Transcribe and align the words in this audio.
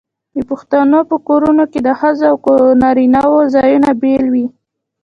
د 0.35 0.37
پښتنو 0.49 0.99
په 1.09 1.15
کورونو 1.27 1.63
کې 1.71 1.79
د 1.87 1.89
ښځو 1.99 2.27
او 2.31 2.39
نارینه 2.83 3.21
وو 3.31 3.41
ځایونه 3.55 3.89
بیل 4.01 4.23
وي. 4.33 4.45